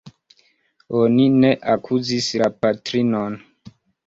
[1.01, 3.39] Oni ne akuzis la patrinon.